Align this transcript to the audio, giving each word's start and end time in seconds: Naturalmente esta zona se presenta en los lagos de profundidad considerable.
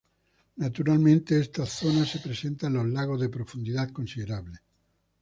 Naturalmente 0.63 1.31
esta 1.39 1.63
zona 1.67 2.03
se 2.05 2.17
presenta 2.17 2.65
en 2.65 2.73
los 2.73 2.87
lagos 2.89 3.21
de 3.21 3.29
profundidad 3.29 3.89
considerable. 3.91 4.57